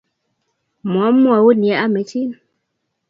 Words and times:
mwomwoun 0.89 1.61
ye 1.67 1.73
amechin. 1.85 2.29